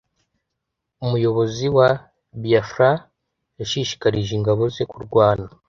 Umuyobozi 1.03 1.65
wa 1.77 1.89
Biafra 2.41 2.89
yashishikarije 3.59 4.31
ingabo 4.39 4.63
ze 4.75 4.83
kurwana 4.91 5.47